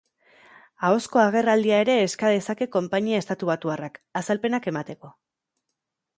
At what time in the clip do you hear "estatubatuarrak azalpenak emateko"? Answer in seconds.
3.25-5.15